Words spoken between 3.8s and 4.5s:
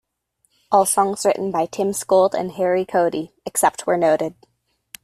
where noted.